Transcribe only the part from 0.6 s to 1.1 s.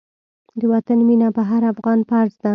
وطن